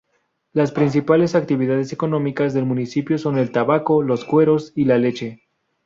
Las 0.51 0.71
principales 0.71 1.35
actividades 1.35 1.93
económicas 1.93 2.55
del 2.55 2.65
municipio 2.65 3.19
son 3.19 3.37
el 3.37 3.51
tabaco, 3.51 4.01
los 4.01 4.25
cueros 4.25 4.71
y 4.75 4.85
la 4.85 4.97
leche. 4.97 5.43